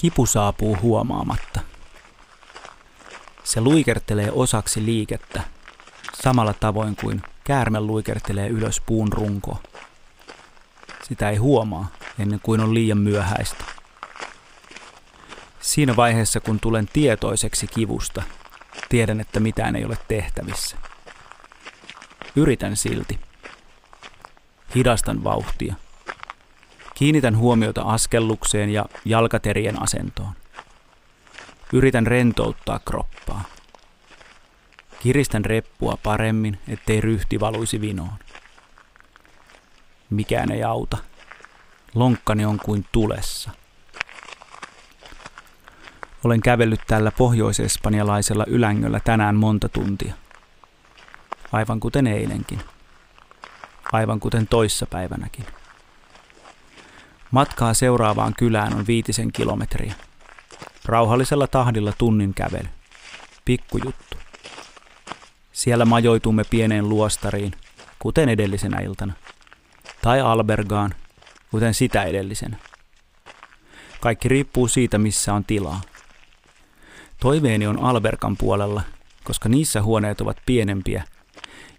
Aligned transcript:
Kipu 0.00 0.26
saapuu 0.26 0.78
huomaamatta. 0.82 1.60
Se 3.44 3.60
luikertelee 3.60 4.32
osaksi 4.32 4.84
liikettä, 4.84 5.42
samalla 6.22 6.54
tavoin 6.54 6.96
kuin 6.96 7.22
käärme 7.44 7.80
luikertelee 7.80 8.48
ylös 8.48 8.80
puun 8.86 9.12
runko. 9.12 9.62
Sitä 11.02 11.30
ei 11.30 11.36
huomaa 11.36 11.88
ennen 12.18 12.40
kuin 12.42 12.60
on 12.60 12.74
liian 12.74 12.98
myöhäistä. 12.98 13.64
Siinä 15.60 15.96
vaiheessa, 15.96 16.40
kun 16.40 16.60
tulen 16.60 16.88
tietoiseksi 16.92 17.66
kivusta, 17.66 18.22
tiedän, 18.88 19.20
että 19.20 19.40
mitään 19.40 19.76
ei 19.76 19.84
ole 19.84 19.98
tehtävissä. 20.08 20.76
Yritän 22.36 22.76
silti. 22.76 23.20
Hidastan 24.74 25.24
vauhtia. 25.24 25.74
Kiinnitän 26.98 27.36
huomiota 27.36 27.82
askellukseen 27.82 28.70
ja 28.70 28.84
jalkaterien 29.04 29.82
asentoon. 29.82 30.32
Yritän 31.72 32.06
rentouttaa 32.06 32.78
kroppaa. 32.78 33.44
Kiristän 35.00 35.44
reppua 35.44 35.98
paremmin, 36.02 36.58
ettei 36.68 37.00
ryhti 37.00 37.40
valuisi 37.40 37.80
vinoon. 37.80 38.18
Mikään 40.10 40.50
ei 40.50 40.62
auta. 40.62 40.96
Lonkkani 41.94 42.44
on 42.44 42.58
kuin 42.58 42.86
tulessa. 42.92 43.50
Olen 46.24 46.40
kävellyt 46.40 46.80
tällä 46.86 47.10
pohjoisespanjalaisella 47.10 48.44
ylängöllä 48.46 49.00
tänään 49.00 49.36
monta 49.36 49.68
tuntia. 49.68 50.14
Aivan 51.52 51.80
kuten 51.80 52.06
eilenkin. 52.06 52.60
Aivan 53.92 54.20
kuten 54.20 54.46
toissapäivänäkin. 54.46 55.57
Matkaa 57.30 57.74
seuraavaan 57.74 58.34
kylään 58.34 58.74
on 58.74 58.86
viitisen 58.86 59.32
kilometriä. 59.32 59.94
Rauhallisella 60.84 61.46
tahdilla 61.46 61.92
tunnin 61.98 62.34
kävely. 62.34 62.68
Pikkujuttu. 63.44 64.16
Siellä 65.52 65.84
majoitumme 65.84 66.44
pieneen 66.50 66.88
luostariin, 66.88 67.52
kuten 67.98 68.28
edellisenä 68.28 68.80
iltana. 68.80 69.12
Tai 70.02 70.20
albergaan, 70.20 70.94
kuten 71.50 71.74
sitä 71.74 72.02
edellisenä. 72.02 72.56
Kaikki 74.00 74.28
riippuu 74.28 74.68
siitä, 74.68 74.98
missä 74.98 75.34
on 75.34 75.44
tilaa. 75.44 75.80
Toiveeni 77.20 77.66
on 77.66 77.78
alberkan 77.78 78.36
puolella, 78.36 78.82
koska 79.24 79.48
niissä 79.48 79.82
huoneet 79.82 80.20
ovat 80.20 80.36
pienempiä 80.46 81.04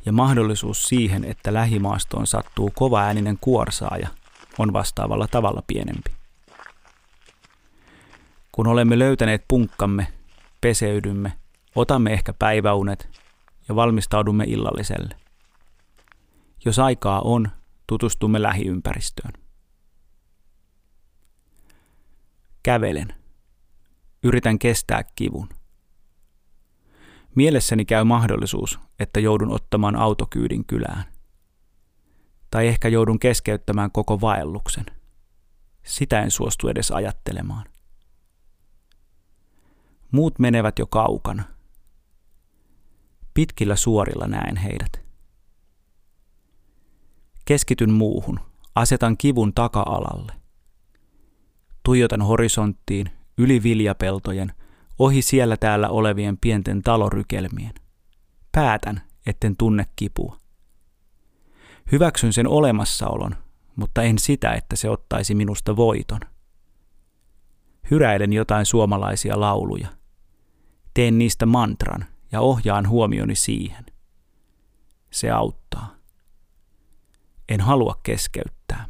ja 0.05 0.11
mahdollisuus 0.11 0.87
siihen, 0.87 1.23
että 1.23 1.53
lähimaastoon 1.53 2.27
sattuu 2.27 2.71
kova 2.75 3.01
ääninen 3.01 3.37
kuorsaaja, 3.41 4.07
on 4.57 4.73
vastaavalla 4.73 5.27
tavalla 5.27 5.63
pienempi. 5.67 6.11
Kun 8.51 8.67
olemme 8.67 8.99
löytäneet 8.99 9.45
punkkamme, 9.47 10.07
peseydymme, 10.61 11.33
otamme 11.75 12.13
ehkä 12.13 12.33
päiväunet 12.33 13.09
ja 13.69 13.75
valmistaudumme 13.75 14.43
illalliselle. 14.47 15.15
Jos 16.65 16.79
aikaa 16.79 17.21
on, 17.21 17.47
tutustumme 17.87 18.41
lähiympäristöön. 18.41 19.33
Kävelen. 22.63 23.13
Yritän 24.23 24.59
kestää 24.59 25.03
kivun. 25.15 25.49
Mielessäni 27.35 27.85
käy 27.85 28.03
mahdollisuus, 28.03 28.79
että 28.99 29.19
joudun 29.19 29.51
ottamaan 29.51 29.95
autokyydin 29.95 30.65
kylään. 30.65 31.03
Tai 32.51 32.67
ehkä 32.67 32.87
joudun 32.87 33.19
keskeyttämään 33.19 33.91
koko 33.91 34.21
vaelluksen. 34.21 34.85
Sitä 35.83 36.21
en 36.21 36.31
suostu 36.31 36.67
edes 36.67 36.91
ajattelemaan. 36.91 37.65
Muut 40.11 40.39
menevät 40.39 40.79
jo 40.79 40.87
kaukana. 40.87 41.43
Pitkillä 43.33 43.75
suorilla 43.75 44.27
näen 44.27 44.57
heidät. 44.57 45.01
Keskityn 47.45 47.91
muuhun, 47.91 48.39
asetan 48.75 49.17
kivun 49.17 49.53
taka-alalle. 49.53 50.33
Tuijotan 51.83 52.21
horisonttiin, 52.21 53.11
yli 53.37 53.63
viljapeltojen, 53.63 54.53
ohi 54.99 55.21
siellä 55.21 55.57
täällä 55.57 55.89
olevien 55.89 56.37
pienten 56.37 56.81
talorykelmien. 56.81 57.73
Päätän, 58.51 59.01
etten 59.25 59.57
tunne 59.57 59.85
kipua. 59.95 60.37
Hyväksyn 61.91 62.33
sen 62.33 62.47
olemassaolon, 62.47 63.35
mutta 63.75 64.03
en 64.03 64.19
sitä, 64.19 64.53
että 64.53 64.75
se 64.75 64.89
ottaisi 64.89 65.35
minusta 65.35 65.75
voiton. 65.75 66.19
Hyräilen 67.91 68.33
jotain 68.33 68.65
suomalaisia 68.65 69.39
lauluja. 69.39 69.87
Teen 70.93 71.17
niistä 71.17 71.45
mantran 71.45 72.05
ja 72.31 72.41
ohjaan 72.41 72.89
huomioni 72.89 73.35
siihen. 73.35 73.85
Se 75.11 75.31
auttaa. 75.31 75.95
En 77.49 77.61
halua 77.61 77.99
keskeyttää. 78.03 78.85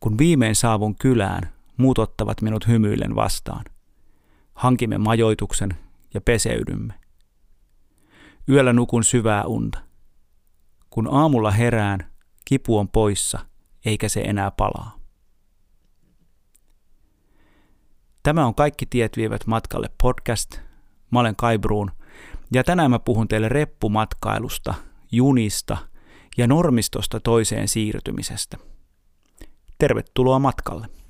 Kun 0.00 0.18
viimein 0.18 0.56
saavun 0.56 0.94
kylään, 0.94 1.52
muut 1.76 1.98
ottavat 1.98 2.42
minut 2.42 2.68
hymyillen 2.68 3.14
vastaan. 3.14 3.64
Hankimme 4.54 4.98
majoituksen 4.98 5.76
ja 6.14 6.20
peseydymme. 6.20 6.94
Yöllä 8.48 8.72
nukun 8.72 9.04
syvää 9.04 9.44
unta. 9.44 9.91
Kun 10.92 11.08
aamulla 11.10 11.50
herään, 11.50 12.12
kipu 12.44 12.78
on 12.78 12.88
poissa, 12.88 13.38
eikä 13.84 14.08
se 14.08 14.20
enää 14.20 14.50
palaa. 14.50 14.98
Tämä 18.22 18.46
on 18.46 18.54
Kaikki 18.54 18.86
tiet 18.86 19.16
vievät 19.16 19.46
matkalle 19.46 19.90
podcast. 20.02 20.58
Mä 21.10 21.20
olen 21.20 21.36
Kai 21.36 21.58
Bruun, 21.58 21.90
ja 22.52 22.64
tänään 22.64 22.90
mä 22.90 22.98
puhun 22.98 23.28
teille 23.28 23.48
reppumatkailusta, 23.48 24.74
junista 25.12 25.76
ja 26.36 26.46
normistosta 26.46 27.20
toiseen 27.20 27.68
siirtymisestä. 27.68 28.58
Tervetuloa 29.78 30.38
matkalle! 30.38 31.01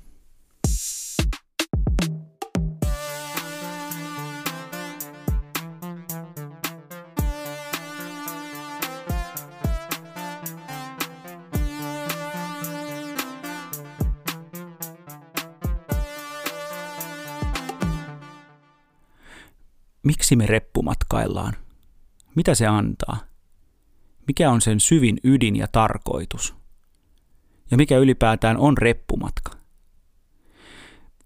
Miksi 20.03 20.35
me 20.35 20.45
reppumatkaillaan? 20.45 21.53
Mitä 22.35 22.55
se 22.55 22.67
antaa? 22.67 23.17
Mikä 24.27 24.51
on 24.51 24.61
sen 24.61 24.79
syvin 24.79 25.17
ydin 25.23 25.55
ja 25.55 25.67
tarkoitus? 25.71 26.55
Ja 27.71 27.77
mikä 27.77 27.97
ylipäätään 27.97 28.57
on 28.57 28.77
reppumatka? 28.77 29.51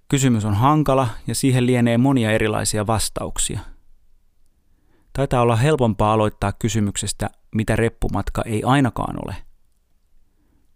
Kysymys 0.10 0.46
on 0.46 0.54
hankala 0.54 1.08
ja 1.28 1.36
siihen 1.36 1.66
lienee 1.66 1.98
monia 1.98 2.32
erilaisia 2.32 2.88
vastauksia. 2.88 3.60
Taitaa 5.14 5.42
olla 5.42 5.56
helpompaa 5.56 6.14
aloittaa 6.14 6.52
kysymyksestä, 6.52 7.30
mitä 7.56 7.76
reppumatka 7.76 8.42
ei 8.46 8.64
ainakaan 8.64 9.16
ole. 9.26 9.36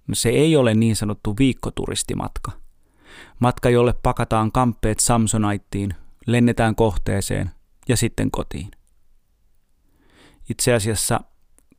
No 0.08 0.16
se 0.16 0.30
ei 0.30 0.56
ole 0.56 0.74
niin 0.74 0.96
sanottu 0.96 1.36
viikkoturistimatka. 1.40 2.52
Matka, 3.40 3.70
jolle 3.70 3.94
pakataan 3.94 4.52
kamppeet 4.52 5.00
Samsonaittiin, 5.00 5.96
lennetään 6.28 6.76
kohteeseen 6.76 7.52
ja 7.92 7.98
sitten 7.98 8.32
kotiin. 8.32 8.72
Itse 10.50 10.74
asiassa, 10.74 11.20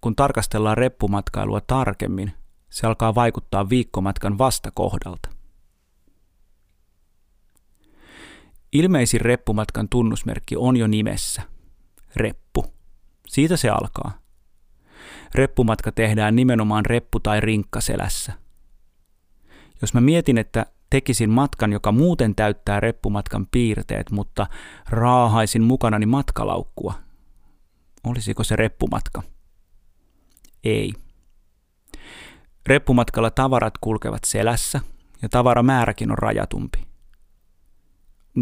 kun 0.00 0.16
tarkastellaan 0.16 0.78
reppumatkailua 0.78 1.60
tarkemmin, 1.60 2.32
se 2.70 2.86
alkaa 2.86 3.14
vaikuttaa 3.14 3.68
viikkomatkan 3.68 4.38
vastakohdalta. 4.38 5.28
Ilmeisin 8.72 9.20
reppumatkan 9.20 9.88
tunnusmerkki 9.88 10.56
on 10.56 10.76
jo 10.76 10.86
nimessä. 10.86 11.42
Reppu. 12.16 12.74
Siitä 13.28 13.56
se 13.56 13.68
alkaa. 13.68 14.18
Reppumatka 15.34 15.92
tehdään 15.92 16.36
nimenomaan 16.36 16.86
reppu- 16.86 17.20
tai 17.22 17.40
rinkkaselässä. 17.40 18.32
Jos 19.80 19.94
mä 19.94 20.00
mietin, 20.00 20.38
että 20.38 20.66
tekisin 20.92 21.30
matkan, 21.30 21.72
joka 21.72 21.92
muuten 21.92 22.34
täyttää 22.34 22.80
reppumatkan 22.80 23.46
piirteet, 23.50 24.10
mutta 24.10 24.46
raahaisin 24.90 25.62
mukanani 25.62 26.06
matkalaukkua. 26.06 26.94
Olisiko 28.04 28.44
se 28.44 28.56
reppumatka? 28.56 29.22
Ei. 30.64 30.92
Reppumatkalla 32.66 33.30
tavarat 33.30 33.74
kulkevat 33.80 34.24
selässä 34.26 34.80
ja 35.22 35.28
tavaramääräkin 35.28 36.10
on 36.10 36.18
rajatumpi. 36.18 36.86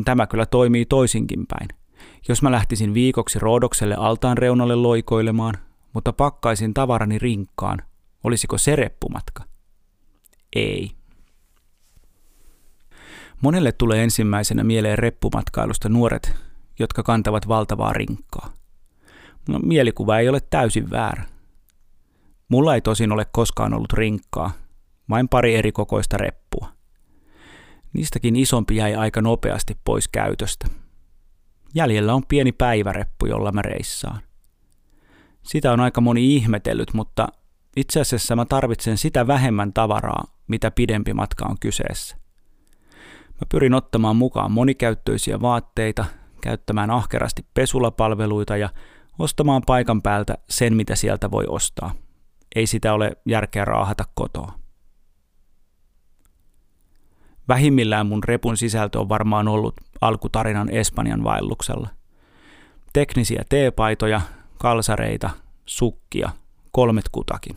Tämä 0.05 0.27
kyllä 0.27 0.47
toimii 0.47 0.87
toisinkin 0.87 1.47
päin. 1.47 1.69
Jos 2.29 2.43
mä 2.43 2.51
lähtisin 2.51 2.95
viikoksi 2.95 3.39
Roodokselle 3.39 3.95
altaan 3.95 4.39
reunalle 4.39 4.75
loikoilemaan, 4.75 5.55
mutta 5.95 6.13
pakkaisin 6.13 6.75
tavarani 6.75 7.19
rinkkaan, 7.19 7.83
olisiko 8.25 8.59
se 8.59 8.77
reppumatka? 8.77 9.45
Ei. 10.57 11.00
Monelle 13.41 13.73
tulee 13.73 14.03
ensimmäisenä 14.03 14.65
mieleen 14.65 14.99
reppumatkailusta 14.99 15.89
nuoret, 15.89 16.35
jotka 16.79 17.03
kantavat 17.03 17.49
valtavaa 17.49 17.93
rinkkaa. 17.93 18.53
No, 19.49 19.59
mielikuva 19.59 20.19
ei 20.19 20.29
ole 20.29 20.41
täysin 20.41 20.91
väärä. 20.91 21.25
Mulla 22.49 22.75
ei 22.75 22.81
tosin 22.81 23.13
ole 23.13 23.27
koskaan 23.33 23.75
ollut 23.75 23.93
rinkkaa, 23.93 24.53
vain 25.11 25.29
pari 25.29 25.55
eri 25.55 25.73
kokoista 25.73 26.17
reppua. 26.17 26.73
Niistäkin 27.93 28.37
isompi 28.37 28.77
jäi 28.77 28.95
aika 28.95 29.23
nopeasti 29.23 29.79
pois 29.85 30.09
käytöstä. 30.09 30.67
Jäljellä 31.75 32.15
on 32.15 32.27
pieni 32.27 32.53
päiväreppu, 32.53 33.27
jolla 33.27 33.53
mä 33.53 33.63
reissaan. 33.63 34.21
Sitä 35.43 35.73
on 35.73 35.81
aika 35.81 36.01
moni 36.01 36.37
ihmetellyt, 36.37 36.95
mutta 36.95 37.29
itse 37.77 38.01
asiassa 38.01 38.37
mä 38.37 38.45
tarvitsen 38.45 38.99
sitä 38.99 39.27
vähemmän 39.27 39.73
tavaraa, 39.73 40.25
mitä 40.49 40.71
pidempi 40.71 41.15
matka 41.15 41.47
on 41.47 41.57
kyseessä. 41.61 42.20
Mä 43.41 43.47
pyrin 43.49 43.75
ottamaan 43.75 44.17
mukaan 44.17 44.53
monikäyttöisiä 44.53 45.41
vaatteita, 45.41 46.05
käyttämään 46.41 46.91
ahkerasti 46.91 47.47
pesulapalveluita 47.55 48.57
ja 48.57 48.69
ostamaan 49.19 49.63
paikan 49.67 50.03
päältä 50.03 50.39
sen, 50.49 50.77
mitä 50.77 50.97
sieltä 50.97 51.31
voi 51.31 51.45
ostaa. 51.49 51.95
Ei 52.55 52.67
sitä 52.67 52.93
ole 52.93 53.17
järkeä 53.27 53.65
raahata 53.65 54.05
kotoa. 54.15 54.53
Vähimmillään 57.49 58.07
mun 58.07 58.25
repun 58.25 58.57
sisältö 58.57 59.01
on 59.01 59.09
varmaan 59.09 59.49
ollut 59.49 59.75
alkutarinan 60.01 60.71
Espanjan 60.71 61.25
vaelluksella. 61.25 61.89
Teknisiä 62.93 63.43
teepaitoja, 63.49 64.21
kalsareita, 64.59 65.31
sukkia, 65.67 66.31
kolmet 66.71 67.09
kutakin. 67.13 67.55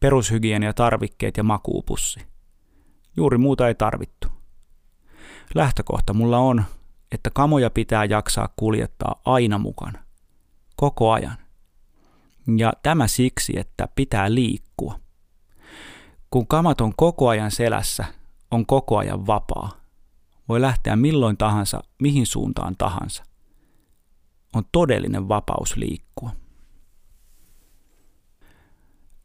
Perushygienia 0.00 0.72
tarvikkeet 0.72 1.36
ja 1.36 1.42
makuupussi. 1.42 2.20
Juuri 3.16 3.38
muuta 3.38 3.68
ei 3.68 3.74
tarvittu. 3.74 4.39
Lähtökohta 5.54 6.12
mulla 6.12 6.38
on, 6.38 6.64
että 7.12 7.30
kamoja 7.30 7.70
pitää 7.70 8.04
jaksaa 8.04 8.48
kuljettaa 8.56 9.20
aina 9.24 9.58
mukana. 9.58 10.04
Koko 10.76 11.12
ajan. 11.12 11.36
Ja 12.56 12.72
tämä 12.82 13.06
siksi, 13.06 13.58
että 13.58 13.88
pitää 13.94 14.34
liikkua. 14.34 15.00
Kun 16.30 16.46
kamat 16.46 16.80
on 16.80 16.92
koko 16.96 17.28
ajan 17.28 17.50
selässä, 17.50 18.04
on 18.50 18.66
koko 18.66 18.98
ajan 18.98 19.26
vapaa. 19.26 19.80
Voi 20.48 20.60
lähteä 20.60 20.96
milloin 20.96 21.36
tahansa, 21.36 21.82
mihin 22.02 22.26
suuntaan 22.26 22.76
tahansa. 22.78 23.24
On 24.54 24.64
todellinen 24.72 25.28
vapaus 25.28 25.76
liikkua. 25.76 26.30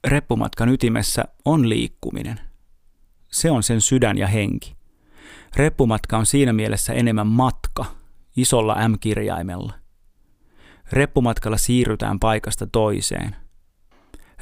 Reppumatkan 0.07 0.69
ytimessä 0.69 1.25
on 1.45 1.69
liikkuminen. 1.69 2.39
Se 3.31 3.51
on 3.51 3.63
sen 3.63 3.81
sydän 3.81 4.17
ja 4.17 4.27
henki. 4.27 4.75
Reppumatka 5.55 6.17
on 6.17 6.25
siinä 6.25 6.53
mielessä 6.53 6.93
enemmän 6.93 7.27
matka, 7.27 7.85
isolla 8.37 8.87
M-kirjaimella. 8.87 9.73
Reppumatkalla 10.91 11.57
siirrytään 11.57 12.19
paikasta 12.19 12.67
toiseen. 12.67 13.35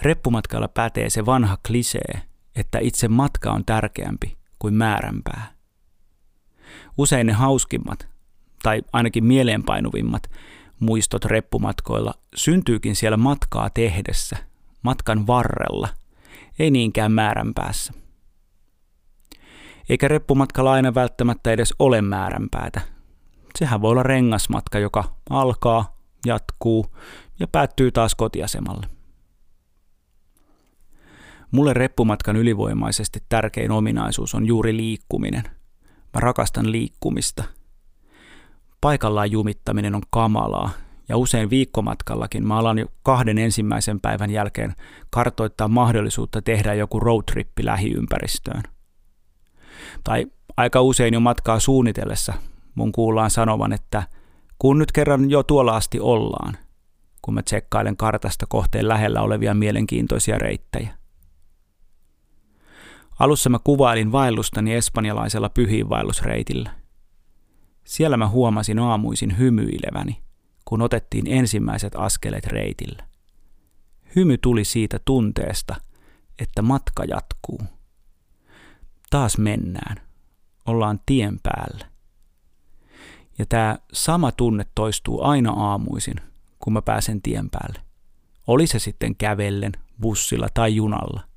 Reppumatkalla 0.02 0.68
pätee 0.68 1.10
se 1.10 1.26
vanha 1.26 1.58
klisee, 1.68 2.22
että 2.56 2.80
itse 2.80 3.08
matka 3.08 3.52
on 3.52 3.66
tärkeämpi 3.66 4.38
kuin 4.60 4.74
määränpää. 4.74 5.54
Usein 6.98 7.28
ne 7.28 7.34
hauskimmat, 7.34 8.08
tai 8.64 8.82
ainakin 8.94 9.26
mieleenpainuvimmat, 9.26 10.32
muistot 10.80 11.26
reppumatkoilla 11.26 12.14
syntyykin 12.36 12.96
siellä 12.96 13.18
matkaa 13.18 13.70
tehdessä, 13.70 14.38
matkan 14.82 15.28
varrella, 15.28 15.90
ei 16.60 16.72
niinkään 16.72 17.12
määränpäässä. 17.12 18.03
Eikä 19.90 20.08
reppumatkalla 20.08 20.72
aina 20.72 20.94
välttämättä 20.94 21.52
edes 21.52 21.74
ole 21.80 22.02
määränpäätä. 22.02 22.82
Sehän 23.60 23.82
voi 23.82 23.92
olla 23.92 24.04
rengasmatka, 24.04 24.80
joka 24.80 25.04
alkaa, 25.30 25.98
jatkuu 26.26 26.86
ja 27.40 27.48
päättyy 27.48 27.92
taas 27.92 28.16
kotiasemalle. 28.16 28.88
Mulle 31.52 31.74
reppumatkan 31.74 32.36
ylivoimaisesti 32.36 33.20
tärkein 33.30 33.72
ominaisuus 33.72 34.36
on 34.36 34.46
juuri 34.46 34.78
liikkuminen. 34.78 35.44
Mä 35.84 36.20
rakastan 36.20 36.72
liikkumista. 36.72 37.44
Paikallaan 38.82 39.32
jumittaminen 39.32 39.96
on 39.96 40.02
kamalaa, 40.10 40.70
ja 41.10 41.18
usein 41.18 41.50
viikkomatkallakin 41.50 42.48
mä 42.48 42.58
alan 42.58 42.80
jo 42.80 42.86
kahden 43.04 43.38
ensimmäisen 43.38 44.00
päivän 44.00 44.32
jälkeen 44.32 44.76
kartoittaa 45.10 45.68
mahdollisuutta 45.68 46.42
tehdä 46.42 46.74
joku 46.74 47.00
roadtrippi 47.00 47.66
lähiympäristöön. 47.66 48.64
Tai 50.04 50.26
aika 50.58 50.82
usein 50.82 51.14
jo 51.14 51.20
matkaa 51.20 51.60
suunnitellessa 51.60 52.34
mun 52.76 52.92
kuullaan 52.92 53.32
sanovan, 53.32 53.74
että 53.74 54.04
kun 54.60 54.80
nyt 54.80 54.92
kerran 54.92 55.30
jo 55.30 55.44
tuolla 55.44 55.76
asti 55.76 56.00
ollaan, 56.00 56.58
kun 57.22 57.34
mä 57.34 57.42
tsekkailen 57.42 57.98
kartasta 57.98 58.46
kohteen 58.50 58.88
lähellä 58.88 59.22
olevia 59.22 59.54
mielenkiintoisia 59.54 60.38
reittejä. 60.38 60.94
Alussa 63.20 63.50
mä 63.50 63.60
kuvailin 63.64 64.12
vaellustani 64.12 64.74
espanjalaisella 64.74 65.50
pyhiinvaellusreitillä. 65.50 66.72
Siellä 67.84 68.18
mä 68.18 68.28
huomasin 68.28 68.80
aamuisin 68.80 69.38
hymyileväni, 69.38 70.22
kun 70.66 70.82
otettiin 70.82 71.28
ensimmäiset 71.28 71.96
askeleet 71.96 72.48
reitillä. 72.48 73.04
Hymy 74.16 74.38
tuli 74.38 74.64
siitä 74.64 75.00
tunteesta, 75.06 75.76
että 76.40 76.62
matka 76.62 77.04
jatkuu. 77.04 77.62
Taas 79.14 79.38
mennään. 79.38 79.98
Ollaan 80.66 81.00
tien 81.06 81.40
päällä. 81.44 81.86
Ja 83.38 83.46
tämä 83.46 83.78
sama 83.92 84.32
tunne 84.32 84.66
toistuu 84.76 85.24
aina 85.24 85.52
aamuisin, 85.52 86.16
kun 86.60 86.74
mä 86.74 86.82
pääsen 86.82 87.22
tien 87.22 87.50
päälle. 87.50 87.80
Oli 88.48 88.68
se 88.68 88.80
sitten 88.80 89.16
kävellen, 89.16 89.72
bussilla 90.02 90.48
tai 90.54 90.76
junalla– 90.76 91.22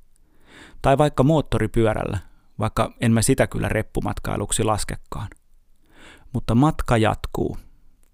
tai 0.81 0.97
vaikka 0.97 1.23
moottoripyörällä, 1.23 2.17
vaikka 2.59 2.93
en 3.01 3.11
mä 3.11 3.21
sitä 3.21 3.47
kyllä 3.47 3.69
reppumatkailuksi 3.69 4.63
laskekaan. 4.63 5.27
Mutta 6.33 6.55
matka 6.55 6.97
jatkuu, 6.97 7.57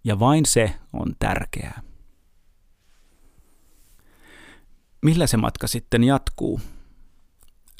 ja 0.04 0.20
vain 0.20 0.46
se 0.46 0.76
on 0.94 1.16
tärkeää. 1.20 1.82
Millä 5.02 5.28
se 5.28 5.38
matka 5.38 5.68
sitten 5.68 6.04
jatkuu? 6.04 6.62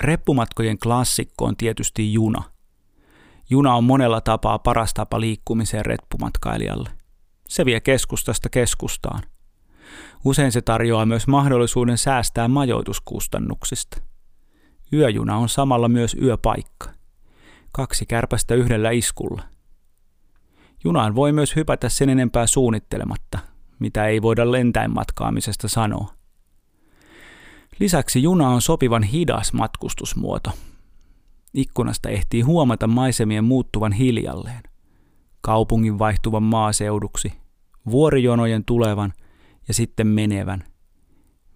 Reppumatkojen 0.04 0.80
klassikko 0.80 1.46
on 1.46 1.58
tietysti 1.58 2.14
juna. 2.14 2.44
Juna 3.50 3.76
on 3.76 3.84
monella 3.84 4.22
tapaa 4.22 4.60
paras 4.60 4.94
tapa 4.94 5.20
liikkumiseen 5.20 5.86
reppumatkailijalle. 5.86 6.90
Se 7.48 7.66
vie 7.66 7.80
keskustasta 7.80 8.50
keskustaan. 8.50 9.24
Usein 10.26 10.52
se 10.52 10.62
tarjoaa 10.62 11.06
myös 11.06 11.28
mahdollisuuden 11.28 11.98
säästää 11.98 12.48
majoituskustannuksista– 12.48 13.98
Yöjuna 14.94 15.38
on 15.38 15.50
samalla 15.50 15.90
myös 15.90 16.16
yöpaikka. 16.22 16.90
Kaksi 17.72 18.06
kärpästä 18.06 18.56
yhdellä 18.56 18.92
iskulla. 18.92 19.44
Junaan 20.84 21.16
voi 21.16 21.32
myös 21.32 21.56
hypätä 21.56 21.90
sen 21.90 22.10
enempää 22.10 22.48
suunnittelematta, 22.48 23.40
mitä 23.80 24.08
ei 24.08 24.22
voida 24.22 24.52
lentäen 24.52 24.94
matkaamisesta 24.94 25.68
sanoa. 25.68 26.14
Lisäksi 27.80 28.24
juna 28.24 28.50
on 28.50 28.62
sopivan 28.62 29.04
hidas 29.04 29.54
matkustusmuoto. 29.54 30.52
Ikkunasta 31.54 32.10
ehtii 32.10 32.42
huomata 32.42 32.88
maisemien 32.88 33.44
muuttuvan 33.44 33.92
hiljalleen. 33.92 34.64
Kaupungin 35.42 36.00
vaihtuvan 36.00 36.44
maaseuduksi, 36.44 37.34
vuorijonojen 37.92 38.66
tulevan 38.66 39.14
ja 39.68 39.74
sitten 39.74 40.08
menevän, 40.08 40.64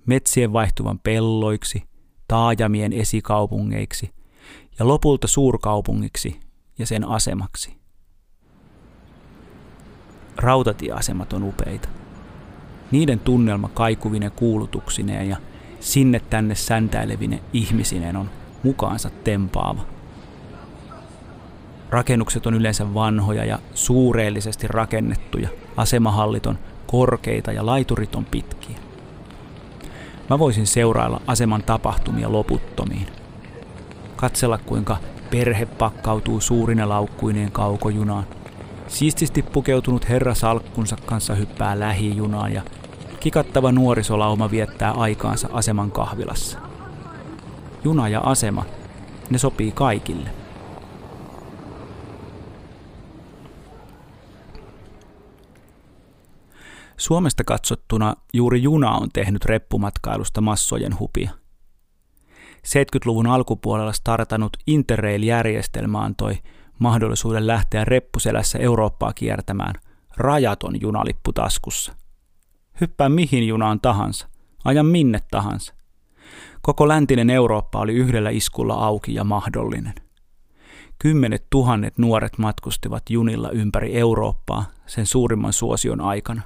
metsien 0.06 0.54
vaihtuvan 0.54 1.00
pelloiksi– 1.00 1.84
taajamien 2.28 2.94
esikaupungeiksi 2.94 4.12
ja 4.80 4.88
lopulta 4.88 5.28
suurkaupungiksi 5.28 6.40
ja 6.80 6.86
sen 6.86 7.08
asemaksi. 7.08 7.78
Rautatieasemat 10.38 11.34
on 11.34 11.44
upeita. 11.44 11.90
Niiden 12.92 13.20
tunnelma 13.20 13.70
kaikuvine 13.70 14.30
kuulutuksineen 14.30 15.30
ja 15.30 15.38
sinne 15.80 16.22
tänne 16.30 16.56
säntäilevine 16.56 17.40
ihmisineen 17.54 18.16
on 18.16 18.30
mukaansa 18.64 19.10
tempaava. 19.24 19.82
Rakennukset 21.90 22.46
on 22.46 22.54
yleensä 22.54 22.94
vanhoja 22.94 23.46
ja 23.46 23.60
suureellisesti 23.74 24.68
rakennettuja, 24.68 25.50
asemahallit 25.78 26.46
on 26.46 26.60
korkeita 26.88 27.52
ja 27.52 27.66
laiturit 27.66 28.16
on 28.16 28.26
pitkiä. 28.26 28.78
Mä 30.30 30.40
voisin 30.40 30.68
seurailla 30.68 31.22
aseman 31.28 31.64
tapahtumia 31.64 32.32
loputtomiin. 32.32 33.08
Katsella 34.16 34.58
kuinka 34.58 34.98
perhe 35.32 35.66
pakkautuu 35.66 36.42
suurine 36.42 36.86
laukkuineen 36.86 37.52
kaukojunaan. 37.52 38.24
Siististi 38.88 39.42
pukeutunut 39.42 40.10
herra 40.10 40.34
salkkunsa 40.34 40.98
kanssa 41.06 41.36
hyppää 41.36 41.80
lähijunaan 41.80 42.54
ja 42.54 42.62
kikattava 43.28 43.72
nuorisolauma 43.72 44.52
viettää 44.52 44.92
aikaansa 44.92 45.50
aseman 45.52 45.92
kahvilassa. 45.92 46.60
Juna 47.84 48.10
ja 48.10 48.20
asema, 48.20 48.66
ne 49.30 49.38
sopii 49.38 49.72
kaikille. 49.72 50.30
Suomesta 56.98 57.44
katsottuna 57.44 58.16
juuri 58.34 58.64
juna 58.64 58.92
on 58.92 59.10
tehnyt 59.14 59.46
reppumatkailusta 59.46 60.42
massojen 60.42 61.00
hupia. 61.00 61.32
70-luvun 62.68 63.28
alkupuolella 63.28 63.94
startanut 63.94 64.58
Interrail-järjestelmä 64.68 66.02
antoi 66.02 66.38
mahdollisuuden 66.80 67.48
lähteä 67.48 67.86
reppuselässä 67.86 68.60
Eurooppaa 68.60 69.14
kiertämään 69.14 69.74
rajaton 70.18 70.82
junalippu 70.82 71.34
taskussa– 71.34 71.94
Hyppää 72.82 73.10
mihin 73.10 73.48
junaan 73.48 73.80
tahansa, 73.82 74.28
ajan 74.66 74.86
minne 74.86 75.20
tahansa. 75.32 75.74
Koko 76.62 76.88
läntinen 76.88 77.30
Eurooppa 77.30 77.80
oli 77.80 77.94
yhdellä 77.94 78.30
iskulla 78.30 78.74
auki 78.74 79.14
ja 79.14 79.24
mahdollinen. 79.24 79.94
Kymmenet 81.00 81.48
tuhannet 81.50 81.98
nuoret 81.98 82.38
matkustivat 82.38 83.04
junilla 83.10 83.50
ympäri 83.52 83.98
Eurooppaa 83.98 84.66
sen 84.86 85.06
suurimman 85.06 85.54
suosion 85.54 86.02
aikana. 86.02 86.42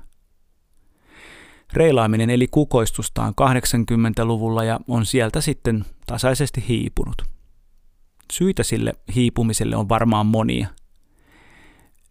Reilaaminen 1.73 2.29
eli 2.29 2.47
kukoistustaan 2.47 3.33
80-luvulla 3.41 4.63
ja 4.63 4.79
on 4.87 5.05
sieltä 5.05 5.41
sitten 5.41 5.85
tasaisesti 6.05 6.65
hiipunut. 6.67 7.21
Syitä 8.33 8.63
sille 8.63 8.93
hiipumiselle 9.15 9.75
on 9.75 9.89
varmaan 9.89 10.25
monia. 10.25 10.67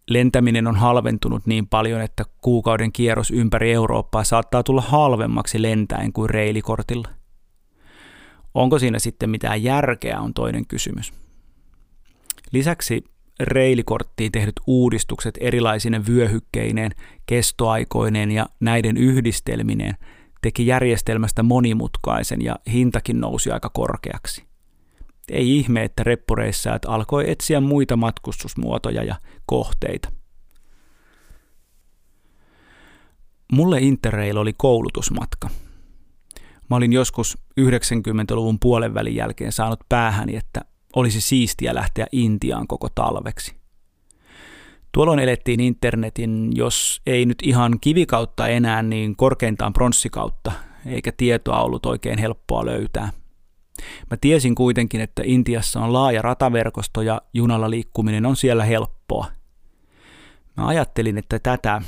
Lentäminen 0.09 0.67
on 0.67 0.77
halventunut 0.77 1.47
niin 1.47 1.67
paljon, 1.67 2.01
että 2.01 2.25
kuukauden 2.41 2.93
kierros 2.93 3.31
ympäri 3.31 3.73
Eurooppaa 3.73 4.25
saattaa 4.25 4.63
tulla 4.63 4.83
halvemmaksi 4.83 5.63
lentäen 5.63 6.13
kuin 6.13 6.31
reilikortilla. 6.31 7.09
Onko 8.55 8.79
siinä 8.79 8.99
sitten 8.99 9.31
mitään 9.31 9.63
järkeä 9.63 10.21
on 10.21 10.35
toinen 10.35 10.67
kysymys. 10.67 11.13
Lisäksi 12.53 13.05
reilikorttiin 13.41 14.33
tehdyt 14.33 14.61
uudistukset 14.67 15.39
erilaisine 15.41 16.07
vyöhykkeineen, 16.07 16.91
kestoaikoineen 17.27 18.31
ja 18.31 18.47
näiden 18.61 18.97
yhdistelmineen 18.97 19.95
teki 20.43 20.67
järjestelmästä 20.67 21.43
monimutkaisen 21.43 22.43
ja 22.43 22.57
hintakin 22.73 23.21
nousi 23.21 23.51
aika 23.51 23.69
korkeaksi. 23.69 24.50
Ei 25.31 25.59
ihme, 25.59 25.85
että 25.85 26.05
reppureissaat 26.05 26.85
alkoi 26.85 27.31
etsiä 27.31 27.61
muita 27.61 27.97
matkustusmuotoja 27.97 29.05
ja 29.05 29.15
kohteita. 29.47 30.13
Mulle 33.53 33.79
Interrail 33.79 34.37
oli 34.37 34.53
koulutusmatka. 34.53 35.49
Mä 36.71 36.77
olin 36.77 36.93
joskus 36.93 37.39
90-luvun 37.61 38.61
puolen 38.61 38.95
välin 38.95 39.15
jälkeen 39.15 39.53
saanut 39.53 39.81
päähäni, 39.89 40.37
että 40.37 40.61
olisi 40.97 41.21
siistiä 41.21 41.75
lähteä 41.75 42.07
Intiaan 42.13 42.67
koko 42.67 42.89
talveksi. 42.95 43.55
Tuolloin 44.93 45.19
elettiin 45.19 45.61
internetin, 45.61 46.51
jos 46.55 47.03
ei 47.07 47.27
nyt 47.27 47.39
ihan 47.43 47.81
kivikautta 47.81 48.49
enää, 48.49 48.83
niin 48.83 49.17
korkeintaan 49.17 49.73
pronssikautta, 49.73 50.53
eikä 50.87 51.13
tietoa 51.13 51.63
ollut 51.63 51.87
oikein 51.87 52.19
helppoa 52.19 52.67
löytää. 52.67 53.20
Mä 54.11 54.17
tiesin 54.21 54.55
kuitenkin, 54.55 55.01
että 55.01 55.23
Intiassa 55.25 55.81
on 55.81 55.93
laaja 55.93 56.23
rataverkosto 56.23 57.03
ja 57.03 57.21
junalla 57.35 57.71
liikkuminen 57.71 58.27
on 58.27 58.37
siellä 58.37 58.65
helppoa. 58.65 59.27
Mä 60.57 60.67
ajattelin, 60.67 61.19
että 61.19 61.39
tätä 61.39 61.83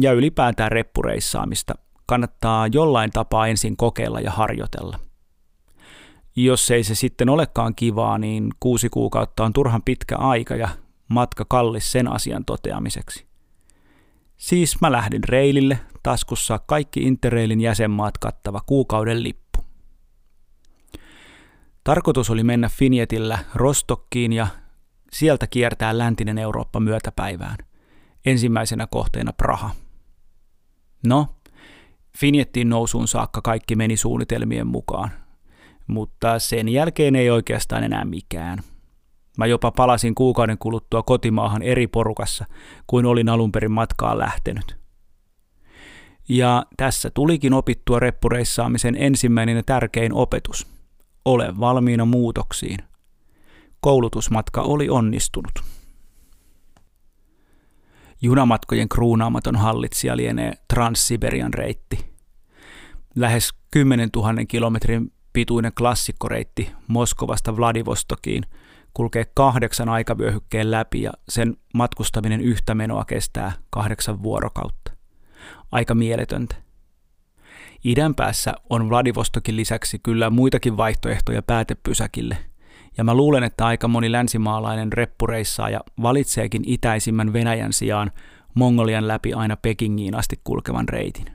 ja 0.00 0.12
ylipäätään 0.12 0.72
reppureissaamista 0.72 1.74
kannattaa 2.06 2.66
jollain 2.66 3.10
tapaa 3.10 3.46
ensin 3.46 3.76
kokeilla 3.76 4.20
ja 4.20 4.30
harjoitella. 4.30 4.98
Jos 6.36 6.70
ei 6.70 6.84
se 6.84 6.94
sitten 6.94 7.28
olekaan 7.28 7.74
kivaa, 7.74 8.18
niin 8.18 8.50
kuusi 8.60 8.88
kuukautta 8.88 9.44
on 9.44 9.52
turhan 9.52 9.82
pitkä 9.82 10.16
aika 10.16 10.56
ja 10.56 10.68
matka 11.08 11.44
kallis 11.48 11.92
sen 11.92 12.12
asian 12.12 12.44
toteamiseksi. 12.44 13.26
Siis 14.36 14.80
mä 14.80 14.92
lähdin 14.92 15.24
reilille, 15.24 15.78
taskussa 16.02 16.60
kaikki 16.66 17.02
Interrailin 17.02 17.60
jäsenmaat 17.60 18.18
kattava 18.18 18.60
kuukauden 18.66 19.22
lippu. 19.22 19.45
Tarkoitus 21.86 22.30
oli 22.30 22.44
mennä 22.44 22.68
Finjetillä 22.68 23.38
Rostokkiin 23.54 24.32
ja 24.32 24.46
sieltä 25.12 25.46
kiertää 25.46 25.98
läntinen 25.98 26.38
Eurooppa 26.38 26.80
myötäpäivään. 26.80 27.56
Ensimmäisenä 28.26 28.86
kohteena 28.86 29.32
Praha. 29.32 29.70
No, 31.06 31.26
Finjettiin 32.18 32.68
nousuun 32.68 33.08
saakka 33.08 33.40
kaikki 33.42 33.76
meni 33.76 33.96
suunnitelmien 33.96 34.66
mukaan– 34.66 35.10
mutta 35.86 36.38
sen 36.38 36.68
jälkeen 36.68 37.16
ei 37.16 37.30
oikeastaan 37.30 37.84
enää 37.84 38.04
mikään. 38.04 38.58
Mä 39.38 39.46
jopa 39.46 39.70
palasin 39.70 40.14
kuukauden 40.14 40.58
kuluttua 40.58 41.02
kotimaahan 41.02 41.62
eri 41.62 41.86
porukassa 41.86 42.44
kuin 42.86 43.06
olin 43.06 43.28
alun 43.28 43.52
perin 43.52 43.72
matkaan 43.72 44.18
lähtenyt. 44.18 44.76
Ja 46.28 46.66
tässä 46.76 47.10
tulikin 47.10 47.54
opittua 47.54 48.00
reppureissaamisen 48.00 48.96
ensimmäinen 48.98 49.56
ja 49.56 49.62
tärkein 49.62 50.12
opetus. 50.12 50.75
Ole 51.26 51.60
valmiina 51.60 52.04
muutoksiin. 52.04 52.78
Koulutusmatka 53.80 54.62
oli 54.62 54.88
onnistunut. 54.88 55.52
Junamatkojen 58.22 58.88
kruunaamaton 58.88 59.56
hallitsija 59.56 60.16
lienee 60.16 60.52
Transsiberian 60.74 61.54
reitti. 61.54 62.14
Lähes 63.14 63.54
10 63.70 64.08
000 64.16 64.32
kilometrin 64.48 65.12
pituinen 65.32 65.72
klassikkoreitti 65.78 66.70
Moskovasta 66.88 67.56
Vladivostokiin 67.56 68.42
kulkee 68.94 69.24
kahdeksan 69.34 69.88
aikavyöhykkeen 69.88 70.70
läpi 70.70 71.02
ja 71.02 71.12
sen 71.28 71.56
matkustaminen 71.74 72.40
yhtä 72.40 72.74
menoa 72.74 73.04
kestää 73.04 73.52
kahdeksan 73.70 74.22
vuorokautta. 74.22 74.92
Aika 75.72 75.94
mieletöntä. 75.94 76.65
Idän 77.84 78.14
päässä 78.14 78.54
on 78.70 78.88
Vladivostokin 78.88 79.56
lisäksi 79.56 79.98
kyllä 79.98 80.30
muitakin 80.30 80.76
vaihtoehtoja 80.76 81.42
päätepysäkille, 81.42 82.38
ja 82.98 83.04
mä 83.04 83.14
luulen, 83.14 83.42
että 83.42 83.66
aika 83.66 83.88
moni 83.88 84.12
länsimaalainen 84.12 84.92
reppureissaaja 84.92 85.80
valitseekin 86.02 86.62
itäisimmän 86.66 87.32
Venäjän 87.32 87.72
sijaan 87.72 88.12
Mongolian 88.54 89.08
läpi 89.08 89.32
aina 89.32 89.56
Pekingiin 89.56 90.14
asti 90.14 90.40
kulkevan 90.44 90.88
reitin. 90.88 91.26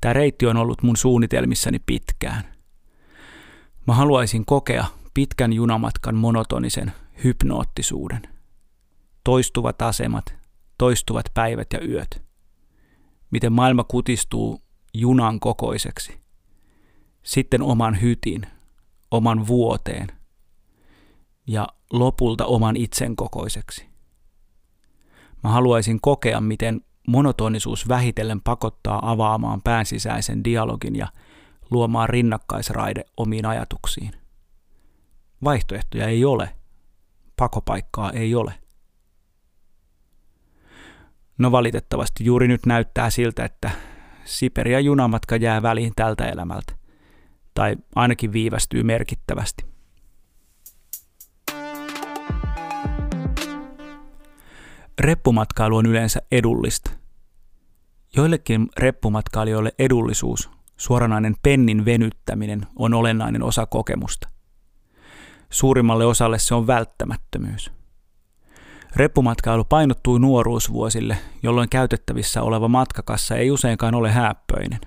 Tämä 0.00 0.12
reitti 0.12 0.46
on 0.46 0.56
ollut 0.56 0.82
mun 0.82 0.96
suunnitelmissani 0.96 1.78
pitkään. 1.78 2.42
Mä 3.86 3.94
haluaisin 3.94 4.44
kokea 4.44 4.84
pitkän 5.14 5.52
junamatkan 5.52 6.14
monotonisen 6.14 6.92
hypnoottisuuden. 7.24 8.22
Toistuvat 9.24 9.82
asemat, 9.82 10.34
toistuvat 10.78 11.24
päivät 11.34 11.66
ja 11.72 11.86
yöt. 11.88 12.27
Miten 13.30 13.52
maailma 13.52 13.84
kutistuu 13.84 14.62
junan 14.94 15.40
kokoiseksi. 15.40 16.20
Sitten 17.22 17.62
oman 17.62 18.00
hytin, 18.00 18.46
oman 19.10 19.46
vuoteen 19.46 20.08
ja 21.46 21.68
lopulta 21.92 22.46
oman 22.46 22.76
itsen 22.76 23.16
kokoiseksi. 23.16 23.88
Mä 25.44 25.50
haluaisin 25.50 26.00
kokea, 26.00 26.40
miten 26.40 26.80
monotonisuus 27.08 27.88
vähitellen 27.88 28.40
pakottaa 28.40 29.10
avaamaan 29.10 29.62
päänsisäisen 29.62 30.44
dialogin 30.44 30.96
ja 30.96 31.06
luomaan 31.70 32.08
rinnakkaisraide 32.08 33.04
omiin 33.16 33.46
ajatuksiin. 33.46 34.12
Vaihtoehtoja 35.44 36.06
ei 36.06 36.24
ole. 36.24 36.54
Pakopaikkaa 37.36 38.10
ei 38.10 38.34
ole. 38.34 38.54
No 41.38 41.52
valitettavasti 41.52 42.24
juuri 42.24 42.48
nyt 42.48 42.66
näyttää 42.66 43.10
siltä, 43.10 43.44
että 43.44 43.70
Siperia 44.24 44.80
junamatka 44.80 45.36
jää 45.36 45.62
väliin 45.62 45.92
tältä 45.96 46.28
elämältä. 46.28 46.72
Tai 47.54 47.76
ainakin 47.94 48.32
viivästyy 48.32 48.82
merkittävästi. 48.82 49.64
Reppumatkailu 55.00 55.76
on 55.76 55.86
yleensä 55.86 56.20
edullista. 56.32 56.90
Joillekin 58.16 58.68
reppumatkailijoille 58.76 59.72
edullisuus, 59.78 60.50
suoranainen 60.76 61.34
pennin 61.42 61.84
venyttäminen 61.84 62.66
on 62.76 62.94
olennainen 62.94 63.42
osa 63.42 63.66
kokemusta. 63.66 64.28
Suurimmalle 65.50 66.04
osalle 66.04 66.38
se 66.38 66.54
on 66.54 66.66
välttämättömyys. 66.66 67.77
Reppumatkailu 68.98 69.64
painottui 69.64 70.20
nuoruusvuosille, 70.20 71.18
jolloin 71.42 71.68
käytettävissä 71.68 72.42
oleva 72.42 72.68
matkakassa 72.68 73.36
ei 73.36 73.50
useinkaan 73.50 73.94
ole 73.94 74.12
häppöinen. 74.12 74.80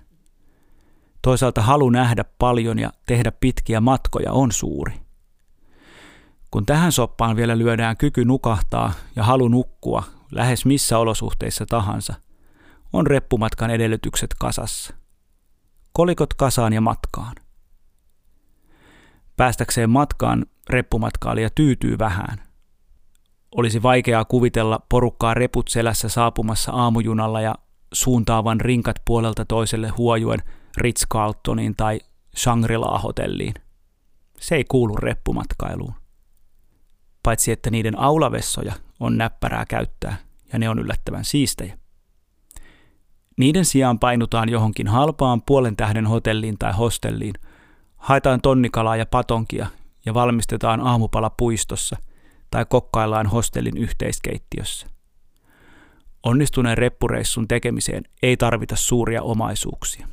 Toisaalta 1.21 1.61
halu 1.61 1.89
nähdä 1.89 2.25
paljon 2.39 2.79
ja 2.79 2.91
tehdä 3.05 3.31
pitkiä 3.31 3.81
matkoja 3.81 4.31
on 4.31 4.51
suuri. 4.51 4.93
Kun 6.51 6.65
tähän 6.65 6.91
soppaan 6.91 7.35
vielä 7.35 7.57
lyödään 7.57 7.97
kyky 7.97 8.25
nukahtaa 8.25 8.93
ja 9.15 9.23
halu 9.23 9.47
nukkua 9.47 10.03
lähes 10.31 10.65
missä 10.65 10.97
olosuhteissa 10.97 11.65
tahansa, 11.65 12.13
on 12.93 13.07
reppumatkan 13.07 13.69
edellytykset 13.69 14.29
kasassa. 14.39 14.93
Kolikot 15.93 16.33
kasaan 16.33 16.73
ja 16.73 16.81
matkaan. 16.81 17.35
Päästäkseen 19.37 19.89
matkaan 19.89 20.45
reppumatkailija 20.69 21.49
tyytyy 21.49 21.99
vähän. 21.99 22.50
Olisi 23.55 23.83
vaikeaa 23.83 24.25
kuvitella 24.25 24.79
porukkaa 24.89 25.33
reput 25.33 25.67
selässä 25.67 26.09
saapumassa 26.09 26.71
aamujunalla 26.71 27.41
ja 27.41 27.55
suuntaavan 27.93 28.61
rinkat 28.61 28.95
puolelta 29.05 29.45
toiselle 29.45 29.89
huojuen 29.89 30.39
Ritz-Carltoniin 30.77 31.73
tai 31.77 31.99
Shangri-La-hotelliin. 32.37 33.53
Se 34.39 34.55
ei 34.55 34.63
kuulu 34.63 34.95
reppumatkailuun. 34.95 35.93
Paitsi 37.23 37.51
että 37.51 37.71
niiden 37.71 37.99
aulavessoja 37.99 38.73
on 38.99 39.17
näppärää 39.17 39.65
käyttää 39.65 40.17
ja 40.53 40.59
ne 40.59 40.69
on 40.69 40.79
yllättävän 40.79 41.25
siistejä. 41.25 41.77
Niiden 43.37 43.65
sijaan 43.65 43.99
painutaan 43.99 44.49
johonkin 44.49 44.87
halpaan 44.87 45.41
puolen 45.41 45.75
tähden 45.75 46.07
hotelliin 46.07 46.57
tai 46.57 46.73
hostelliin, 46.73 47.33
haetaan 47.97 48.41
tonnikalaa 48.41 48.95
ja 48.95 49.05
patonkia 49.05 49.67
ja 50.05 50.13
valmistetaan 50.13 50.81
aamupala 50.81 51.29
puistossa 51.29 51.97
tai 52.51 52.65
kokkaillaan 52.69 53.27
hostellin 53.27 53.77
yhteiskeittiössä. 53.77 54.87
Onnistuneen 56.23 56.77
reppureissun 56.77 57.47
tekemiseen 57.47 58.03
ei 58.23 58.37
tarvita 58.37 58.75
suuria 58.75 59.21
omaisuuksia. 59.21 60.07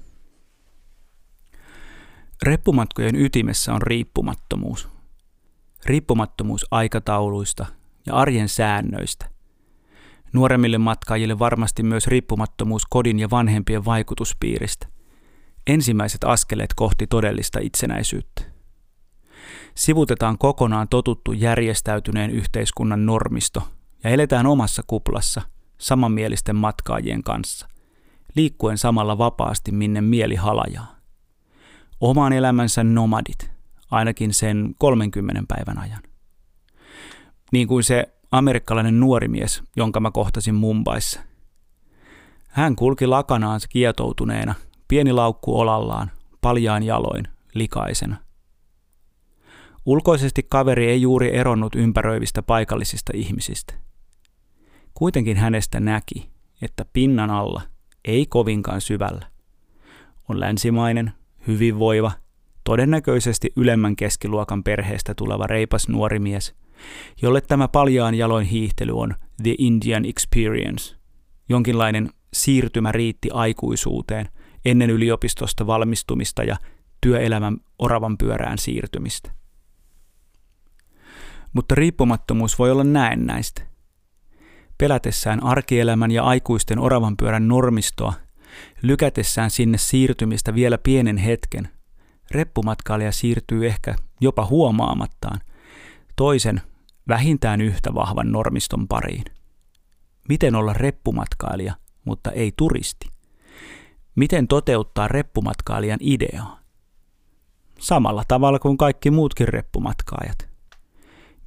Reppumatkojen 2.42 3.16
ytimessä 3.16 3.74
on 3.74 3.82
riippumattomuus. 3.82 4.88
Riippumattomuus 5.86 6.66
aikatauluista 6.70 7.66
ja 8.06 8.14
arjen 8.14 8.48
säännöistä. 8.48 9.30
Nuoremmille 10.32 10.78
matkaajille 10.78 11.38
varmasti 11.38 11.82
myös 11.82 12.06
riippumattomuus 12.06 12.86
kodin 12.86 13.18
ja 13.18 13.30
vanhempien 13.30 13.84
vaikutuspiiristä. 13.84 14.86
Ensimmäiset 15.66 16.24
askeleet 16.24 16.74
kohti 16.74 17.06
todellista 17.06 17.58
itsenäisyyttä. 17.62 18.57
Sivutetaan 19.74 20.38
kokonaan 20.38 20.88
totuttu 20.88 21.32
järjestäytyneen 21.32 22.30
yhteiskunnan 22.30 23.06
normisto 23.06 23.68
ja 24.04 24.10
eletään 24.10 24.46
omassa 24.46 24.82
kuplassa 24.86 25.42
samanmielisten 25.78 26.56
matkaajien 26.56 27.22
kanssa, 27.22 27.68
liikkuen 28.34 28.78
samalla 28.78 29.18
vapaasti 29.18 29.72
minne 29.72 30.00
mieli 30.00 30.34
halajaa. 30.34 30.98
Oman 32.00 32.32
elämänsä 32.32 32.84
nomadit, 32.84 33.50
ainakin 33.90 34.34
sen 34.34 34.74
30 34.78 35.42
päivän 35.48 35.78
ajan. 35.78 36.02
Niin 37.52 37.68
kuin 37.68 37.84
se 37.84 38.14
amerikkalainen 38.30 39.00
nuori 39.00 39.28
mies, 39.28 39.62
jonka 39.76 40.00
mä 40.00 40.10
kohtasin 40.10 40.54
Mumbaissa. 40.54 41.20
Hän 42.48 42.76
kulki 42.76 43.06
lakanaan 43.06 43.60
kietoutuneena, 43.68 44.54
pieni 44.88 45.12
laukku 45.12 45.60
olallaan, 45.60 46.10
paljaan 46.40 46.82
jaloin, 46.82 47.28
likaisena. 47.54 48.16
Ulkoisesti 49.88 50.46
kaveri 50.48 50.86
ei 50.86 51.02
juuri 51.02 51.36
eronnut 51.36 51.74
ympäröivistä 51.74 52.42
paikallisista 52.42 53.12
ihmisistä. 53.14 53.74
Kuitenkin 54.94 55.36
hänestä 55.36 55.80
näki, 55.80 56.28
että 56.62 56.84
pinnan 56.92 57.30
alla, 57.30 57.62
ei 58.04 58.26
kovinkaan 58.26 58.80
syvällä, 58.80 59.26
on 60.28 60.40
länsimainen, 60.40 61.12
hyvinvoiva, 61.46 62.12
todennäköisesti 62.64 63.52
ylemmän 63.56 63.96
keskiluokan 63.96 64.62
perheestä 64.62 65.14
tuleva 65.14 65.46
reipas 65.46 65.88
nuori 65.88 66.18
mies, 66.18 66.54
jolle 67.22 67.40
tämä 67.40 67.68
paljaan 67.68 68.14
jaloin 68.14 68.46
hiihtely 68.46 68.98
on 68.98 69.14
The 69.42 69.54
Indian 69.58 70.04
Experience, 70.04 70.96
jonkinlainen 71.48 72.10
siirtymä 72.32 72.92
riitti 72.92 73.28
aikuisuuteen 73.32 74.28
ennen 74.64 74.90
yliopistosta 74.90 75.66
valmistumista 75.66 76.44
ja 76.44 76.56
työelämän 77.00 77.56
oravan 77.78 78.18
pyörään 78.18 78.58
siirtymistä. 78.58 79.38
Mutta 81.52 81.74
riippumattomuus 81.74 82.58
voi 82.58 82.70
olla 82.70 82.84
näennäistä. 82.84 83.62
Pelätessään 84.78 85.42
arkielämän 85.42 86.10
ja 86.10 86.24
aikuisten 86.24 86.78
oravan 86.78 87.16
pyörän 87.16 87.48
normistoa, 87.48 88.12
lykätessään 88.82 89.50
sinne 89.50 89.78
siirtymistä 89.78 90.54
vielä 90.54 90.78
pienen 90.78 91.16
hetken, 91.16 91.68
reppumatkailija 92.30 93.12
siirtyy 93.12 93.66
ehkä 93.66 93.94
jopa 94.20 94.46
huomaamattaan 94.46 95.40
toisen 96.16 96.60
vähintään 97.08 97.60
yhtä 97.60 97.94
vahvan 97.94 98.32
normiston 98.32 98.88
pariin. 98.88 99.24
Miten 100.28 100.54
olla 100.54 100.72
reppumatkailija, 100.72 101.74
mutta 102.04 102.32
ei 102.32 102.52
turisti? 102.56 103.06
Miten 104.14 104.48
toteuttaa 104.48 105.08
reppumatkailijan 105.08 105.98
ideaa? 106.02 106.58
Samalla 107.78 108.24
tavalla 108.28 108.58
kuin 108.58 108.78
kaikki 108.78 109.10
muutkin 109.10 109.48
reppumatkaajat. 109.48 110.47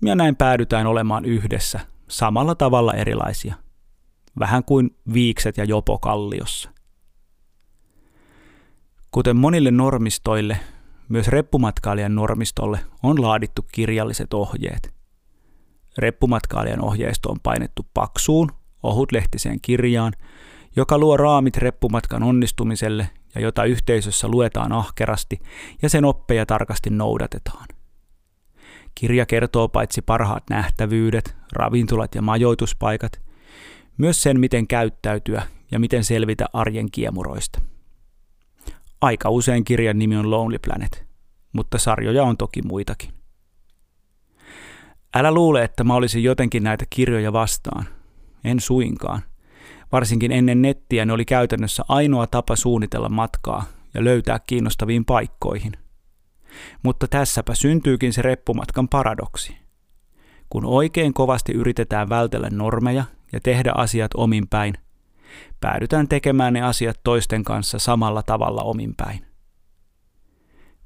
Ja 0.06 0.16
näin 0.16 0.36
päädytään 0.36 0.88
olemaan 0.88 1.26
yhdessä, 1.26 1.80
samalla 2.08 2.56
tavalla 2.56 2.94
erilaisia. 2.94 3.56
Vähän 4.40 4.64
kuin 4.64 4.96
viikset 5.14 5.58
ja 5.58 5.64
jopo 5.64 5.98
kalliossa. 5.98 6.70
Kuten 9.12 9.38
monille 9.38 9.72
normistoille, 9.72 10.60
myös 11.10 11.28
reppumatkailijan 11.28 12.16
normistolle 12.16 12.80
on 13.04 13.22
laadittu 13.22 13.66
kirjalliset 13.72 14.34
ohjeet. 14.34 14.94
Reppumatkailijan 15.98 16.84
ohjeisto 16.84 17.30
on 17.30 17.38
painettu 17.44 17.88
paksuun, 17.94 18.52
ohutlehtiseen 18.84 19.62
kirjaan, 19.62 20.14
joka 20.76 20.98
luo 20.98 21.18
raamit 21.18 21.58
reppumatkan 21.58 22.24
onnistumiselle 22.24 23.10
ja 23.36 23.42
jota 23.42 23.64
yhteisössä 23.64 24.28
luetaan 24.28 24.72
ahkerasti 24.72 25.40
ja 25.82 25.90
sen 25.90 26.06
oppeja 26.06 26.46
tarkasti 26.46 26.90
noudatetaan. 26.90 27.66
Kirja 28.96 29.26
kertoo 29.26 29.68
paitsi 29.68 30.02
parhaat 30.02 30.44
nähtävyydet, 30.50 31.36
ravintolat 31.54 32.16
ja 32.16 32.22
majoituspaikat, 32.22 33.22
myös 33.98 34.24
sen, 34.24 34.40
miten 34.40 34.68
käyttäytyä 34.68 35.44
ja 35.72 35.80
miten 35.80 36.04
selvitä 36.04 36.46
arjen 36.54 36.92
kiemuroista. 36.92 37.62
Aika 39.02 39.30
usein 39.30 39.64
kirjan 39.64 40.00
nimi 40.00 40.18
on 40.18 40.32
Lonely 40.32 40.60
Planet, 40.60 41.06
mutta 41.54 41.78
sarjoja 41.78 42.24
on 42.24 42.38
toki 42.38 42.62
muitakin. 42.62 43.14
Älä 45.16 45.32
luule, 45.32 45.64
että 45.64 45.84
mä 45.84 45.96
olisin 45.96 46.24
jotenkin 46.24 46.64
näitä 46.64 46.86
kirjoja 46.90 47.34
vastaan. 47.34 47.86
En 48.44 48.60
suinkaan. 48.60 49.22
Varsinkin 49.92 50.32
ennen 50.32 50.62
nettiä 50.62 51.06
ne 51.06 51.14
oli 51.14 51.26
käytännössä 51.26 51.84
ainoa 51.88 52.28
tapa 52.28 52.56
suunnitella 52.56 53.10
matkaa 53.10 53.64
ja 53.94 54.04
löytää 54.04 54.40
kiinnostaviin 54.48 55.06
paikkoihin. 55.06 55.72
Mutta 56.84 57.08
tässäpä 57.08 57.56
syntyykin 57.56 58.14
se 58.14 58.22
reppumatkan 58.22 58.88
paradoksi. 58.88 59.58
Kun 60.50 60.66
oikein 60.66 61.14
kovasti 61.14 61.52
yritetään 61.52 62.10
vältellä 62.10 62.50
normeja 62.52 63.04
ja 63.34 63.40
tehdä 63.40 63.72
asiat 63.76 64.12
omin 64.16 64.48
päin, 64.48 64.74
päädytään 65.62 66.08
tekemään 66.08 66.54
ne 66.54 66.62
asiat 66.62 67.00
toisten 67.04 67.44
kanssa 67.44 67.80
samalla 67.80 68.24
tavalla 68.24 68.62
omin 68.62 68.96
päin. 68.96 69.26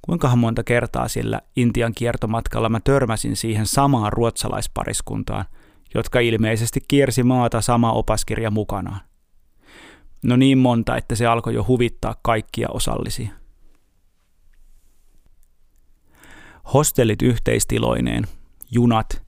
Kuinkahan 0.01 0.39
monta 0.39 0.63
kertaa 0.63 1.08
sillä 1.08 1.41
Intian 1.56 1.93
kiertomatkalla 1.93 2.69
mä 2.69 2.80
törmäsin 2.80 3.36
siihen 3.36 3.65
samaan 3.65 4.13
ruotsalaispariskuntaan, 4.13 5.45
jotka 5.95 6.19
ilmeisesti 6.19 6.80
kiersi 6.88 7.23
maata 7.23 7.62
sama 7.62 7.91
opaskirja 7.91 8.51
mukanaan. 8.51 8.99
No 10.23 10.36
niin 10.36 10.58
monta, 10.58 10.97
että 10.97 11.15
se 11.15 11.25
alkoi 11.25 11.54
jo 11.54 11.65
huvittaa 11.67 12.15
kaikkia 12.21 12.67
osallisia. 12.69 13.30
Hostellit 16.73 17.21
yhteistiloineen, 17.21 18.23
junat, 18.71 19.23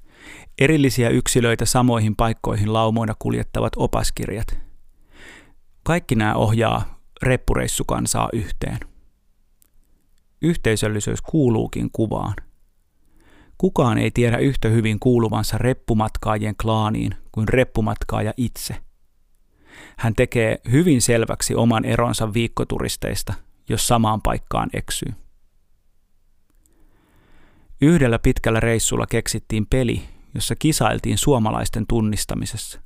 erillisiä 0.59 1.09
yksilöitä 1.09 1.65
samoihin 1.65 2.15
paikkoihin 2.15 2.73
laumoina 2.73 3.15
kuljettavat 3.19 3.73
opaskirjat– 3.75 4.47
kaikki 5.87 6.15
nämä 6.15 6.35
ohjaa 6.35 6.99
reppureissukansaa 7.23 8.29
yhteen. 8.33 8.79
Yhteisöllisyys 10.41 11.21
kuuluukin 11.21 11.89
kuvaan. 11.91 12.33
Kukaan 13.57 13.97
ei 13.97 14.11
tiedä 14.11 14.37
yhtä 14.37 14.69
hyvin 14.69 14.99
kuuluvansa 14.99 15.57
reppumatkaajien 15.57 16.55
klaaniin 16.61 17.11
kuin 17.31 17.47
reppumatkaaja 17.47 18.33
itse. 18.37 18.75
Hän 19.97 20.13
tekee 20.13 20.61
hyvin 20.71 21.01
selväksi 21.01 21.55
oman 21.55 21.85
eronsa 21.85 22.33
viikkoturisteista, 22.33 23.33
jos 23.69 23.87
samaan 23.87 24.21
paikkaan 24.21 24.69
eksyy. 24.73 25.13
Yhdellä 27.81 28.19
pitkällä 28.19 28.59
reissulla 28.59 29.05
keksittiin 29.07 29.67
peli, 29.69 30.01
jossa 30.35 30.55
kisailtiin 30.55 31.17
suomalaisten 31.17 31.85
tunnistamisessa. 31.87 32.81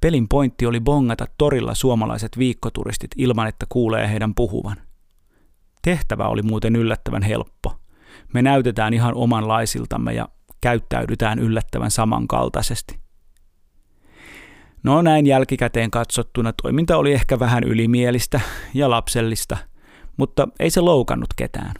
Pelin 0.00 0.28
pointti 0.28 0.66
oli 0.66 0.80
bongata 0.80 1.26
torilla 1.38 1.74
suomalaiset 1.74 2.38
viikkoturistit 2.38 3.10
ilman, 3.16 3.48
että 3.48 3.66
kuulee 3.68 4.08
heidän 4.08 4.34
puhuvan. 4.34 4.76
Tehtävä 5.82 6.28
oli 6.28 6.42
muuten 6.42 6.76
yllättävän 6.76 7.22
helppo. 7.22 7.76
Me 8.34 8.42
näytetään 8.42 8.94
ihan 8.94 9.14
omanlaisiltamme 9.14 10.12
ja 10.12 10.28
käyttäydytään 10.60 11.38
yllättävän 11.38 11.90
samankaltaisesti. 11.90 12.98
No 14.82 15.02
näin 15.02 15.26
jälkikäteen 15.26 15.90
katsottuna 15.90 16.52
toiminta 16.62 16.96
oli 16.96 17.12
ehkä 17.12 17.38
vähän 17.38 17.64
ylimielistä 17.64 18.40
ja 18.74 18.90
lapsellista, 18.90 19.56
mutta 20.16 20.48
ei 20.60 20.70
se 20.70 20.80
loukannut 20.80 21.28
ketään. 21.36 21.74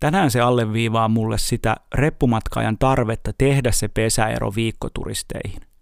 Tänään 0.00 0.30
se 0.30 0.40
alleviivaa 0.40 1.08
mulle 1.08 1.38
sitä 1.38 1.76
reppumatkaajan 1.94 2.78
tarvetta 2.78 3.32
tehdä 3.38 3.72
se 3.72 3.88
pesäero 3.88 4.52
viikkoturisteihin– 4.54 5.60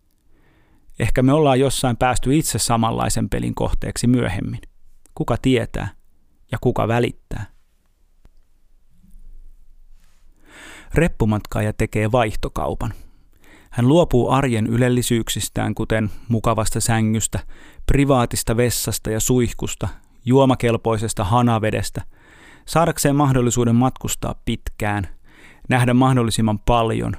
Ehkä 0.98 1.22
me 1.22 1.32
ollaan 1.32 1.60
jossain 1.60 1.96
päästy 1.96 2.36
itse 2.36 2.58
samanlaisen 2.58 3.28
pelin 3.28 3.54
kohteeksi 3.54 4.06
myöhemmin. 4.06 4.60
Kuka 5.14 5.36
tietää 5.42 5.88
ja 6.52 6.58
kuka 6.60 6.88
välittää? 6.88 7.46
Reppumatkaaja 10.94 11.72
tekee 11.72 12.12
vaihtokaupan. 12.12 12.94
Hän 13.70 13.88
luopuu 13.88 14.30
arjen 14.30 14.66
ylellisyyksistään, 14.66 15.74
kuten 15.74 16.10
mukavasta 16.28 16.80
sängystä, 16.80 17.38
privaatista 17.86 18.56
vessasta 18.56 19.10
ja 19.10 19.20
suihkusta, 19.20 19.88
juomakelpoisesta 20.24 21.24
hanavedestä, 21.24 22.02
saadakseen 22.66 23.16
mahdollisuuden 23.16 23.76
matkustaa 23.76 24.34
pitkään, 24.44 25.08
nähdä 25.68 25.94
mahdollisimman 25.94 26.58
paljon, 26.58 27.16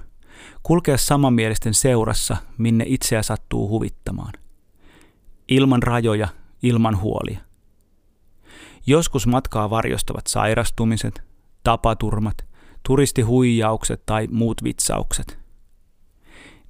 kulkea 0.64 0.98
samanmielisten 0.98 1.74
seurassa, 1.74 2.38
minne 2.58 2.84
itseä 2.88 3.24
sattuu 3.24 3.70
huvittamaan. 3.70 4.34
Ilman 5.48 5.84
rajoja, 5.84 6.28
ilman 6.64 7.02
huolia. 7.02 7.40
Joskus 8.88 9.28
matkaa 9.28 9.70
varjostavat 9.70 10.28
sairastumiset, 10.28 11.24
tapaturmat, 11.64 12.38
turistihuijaukset 12.84 14.06
tai 14.06 14.28
muut 14.32 14.64
vitsaukset– 14.64 15.40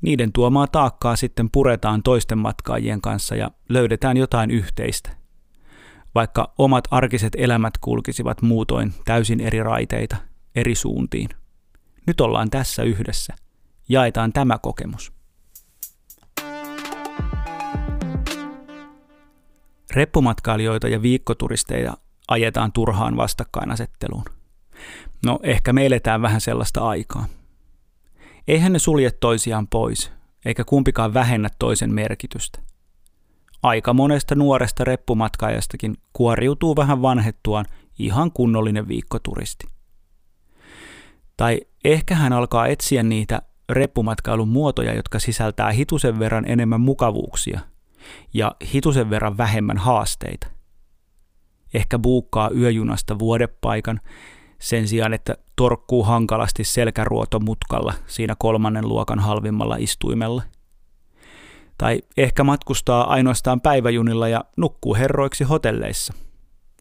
niiden 0.05 0.31
tuomaa 0.31 0.67
taakkaa 0.67 1.15
sitten 1.15 1.49
puretaan 1.51 2.03
toisten 2.03 2.37
matkaajien 2.37 3.01
kanssa 3.01 3.35
ja 3.35 3.51
löydetään 3.69 4.17
jotain 4.17 4.51
yhteistä. 4.51 5.09
Vaikka 6.15 6.53
omat 6.57 6.83
arkiset 6.91 7.33
elämät 7.37 7.77
kulkisivat 7.77 8.41
muutoin 8.41 8.93
täysin 9.05 9.39
eri 9.39 9.63
raiteita, 9.63 10.15
eri 10.55 10.75
suuntiin. 10.75 11.29
Nyt 12.07 12.21
ollaan 12.21 12.49
tässä 12.49 12.83
yhdessä. 12.83 13.33
Jaetaan 13.89 14.33
tämä 14.33 14.59
kokemus. 14.59 15.11
Reppumatkailijoita 19.93 20.87
ja 20.87 21.01
viikkoturisteja 21.01 21.97
ajetaan 22.27 22.71
turhaan 22.71 23.17
vastakkainasetteluun. 23.17 24.25
No 25.25 25.39
ehkä 25.43 25.73
me 25.73 25.85
eletään 25.85 26.21
vähän 26.21 26.41
sellaista 26.41 26.87
aikaa. 26.87 27.25
Eihän 28.47 28.73
ne 28.73 28.79
sulje 28.79 29.11
toisiaan 29.11 29.67
pois, 29.67 30.11
eikä 30.45 30.63
kumpikaan 30.63 31.13
vähennä 31.13 31.49
toisen 31.59 31.93
merkitystä. 31.93 32.59
Aika 33.65 33.93
monesta 33.93 34.35
nuoresta 34.35 34.83
reppumatkaajastakin 34.83 35.97
kuoriutuu 36.13 36.75
vähän 36.75 37.01
vanhettuaan 37.01 37.65
ihan 37.99 38.31
kunnollinen 38.31 38.87
viikkoturisti. 38.87 39.67
Tai 41.37 41.61
ehkä 41.83 42.15
hän 42.15 42.33
alkaa 42.33 42.67
etsiä 42.67 43.03
niitä 43.03 43.41
reppumatkailun 43.69 44.47
muotoja, 44.47 44.93
jotka 44.93 45.19
sisältää 45.19 45.71
hitusen 45.71 46.19
verran 46.19 46.45
enemmän 46.47 46.81
mukavuuksia 46.81 47.59
ja 48.33 48.55
hitusen 48.73 49.09
verran 49.09 49.37
vähemmän 49.37 49.77
haasteita. 49.77 50.47
Ehkä 51.73 51.99
buukkaa 51.99 52.49
yöjunasta 52.49 53.19
vuodepaikan 53.19 54.01
sen 54.59 54.87
sijaan, 54.87 55.13
että 55.13 55.37
torkkuu 55.55 56.03
hankalasti 56.03 56.63
selkäruotomutkalla 56.63 57.93
siinä 58.07 58.35
kolmannen 58.39 58.87
luokan 58.87 59.19
halvimmalla 59.19 59.75
istuimella. 59.75 60.43
Tai 61.77 62.01
ehkä 62.17 62.43
matkustaa 62.43 63.09
ainoastaan 63.09 63.61
päiväjunilla 63.61 64.27
ja 64.27 64.43
nukkuu 64.57 64.95
herroiksi 64.95 65.43
hotelleissa. 65.43 66.13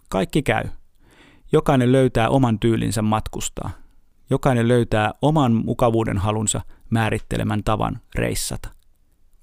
Kaikki 0.08 0.42
käy. 0.42 0.64
Jokainen 1.52 1.92
löytää 1.92 2.28
oman 2.28 2.58
tyylinsä 2.58 3.02
matkustaa. 3.02 3.70
Jokainen 4.30 4.68
löytää 4.68 5.12
oman 5.22 5.52
mukavuuden 5.52 6.18
halunsa 6.18 6.60
määrittelemän 6.90 7.64
tavan 7.64 8.00
reissata. 8.14 8.68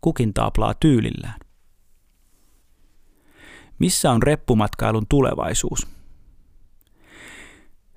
Kukin 0.02 0.34
taaplaa 0.34 0.74
tyylillään. 0.74 1.40
Missä 3.80 4.12
on 4.12 4.24
reppumatkailun 4.24 5.06
tulevaisuus? 5.10 5.88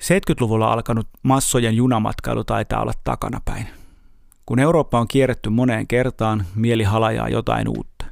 70-luvulla 0.02 0.72
alkanut 0.72 1.08
massojen 1.22 1.76
junamatkailu 1.76 2.44
taitaa 2.44 2.82
olla 2.82 2.92
takanapäin. 3.04 3.83
Kun 4.46 4.58
Eurooppa 4.58 5.00
on 5.00 5.08
kierretty 5.08 5.50
moneen 5.50 5.86
kertaan, 5.86 6.44
mieli 6.54 6.82
halajaa 6.82 7.28
jotain 7.28 7.68
uutta. 7.68 8.04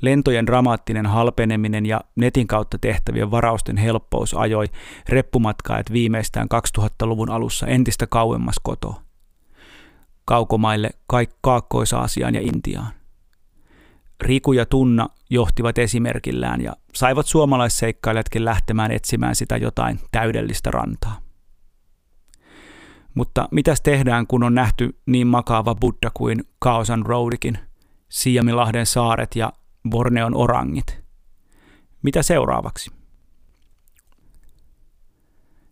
Lentojen 0.00 0.46
dramaattinen 0.46 1.06
halpeneminen 1.06 1.86
ja 1.86 2.00
netin 2.16 2.46
kautta 2.46 2.78
tehtävien 2.78 3.30
varausten 3.30 3.76
helppous 3.76 4.34
ajoi 4.34 4.66
reppumatkaajat 5.08 5.92
viimeistään 5.92 6.48
2000-luvun 6.78 7.30
alussa 7.30 7.66
entistä 7.66 8.06
kauemmas 8.06 8.56
kotoa. 8.62 9.02
Kaukomaille 10.24 10.90
kaik 11.06 11.30
Kaakkois-Aasiaan 11.40 12.34
ja 12.34 12.40
Intiaan. 12.40 12.92
Riku 14.20 14.52
ja 14.52 14.66
Tunna 14.66 15.08
johtivat 15.30 15.78
esimerkillään 15.78 16.60
ja 16.60 16.72
saivat 16.94 17.26
suomalaisseikkailijatkin 17.26 18.44
lähtemään 18.44 18.90
etsimään 18.90 19.36
sitä 19.36 19.56
jotain 19.56 20.00
täydellistä 20.12 20.70
rantaa. 20.70 21.29
Mutta 23.20 23.48
mitäs 23.50 23.80
tehdään, 23.80 24.26
kun 24.26 24.42
on 24.42 24.54
nähty 24.54 24.98
niin 25.06 25.26
makaava 25.26 25.74
Buddha 25.74 26.10
kuin 26.14 26.44
Kaosan 26.58 27.06
Roadikin, 27.06 27.58
Siamilahden 28.08 28.86
saaret 28.86 29.36
ja 29.36 29.52
Borneon 29.90 30.34
orangit? 30.34 31.02
Mitä 32.02 32.22
seuraavaksi? 32.22 32.90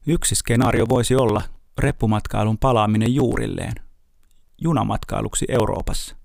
Yksi 0.06 0.34
skenaario 0.34 0.86
voisi 0.88 1.14
olla 1.14 1.42
reppumatkailun 1.78 2.58
palaaminen 2.58 3.14
juurilleen, 3.14 3.74
junamatkailuksi 4.62 5.46
Euroopassa. 5.48 6.16